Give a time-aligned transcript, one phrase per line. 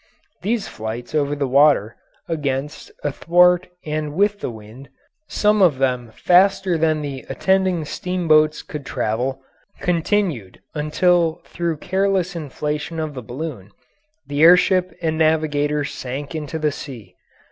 [0.41, 1.95] These flights over the water,
[2.27, 4.89] against, athwart, and with the wind,
[5.27, 9.43] some of them faster than the attending steamboats could travel,
[9.79, 13.69] continued until through careless inflation of the balloon
[14.25, 17.13] the air ship and navigator sank into the sea.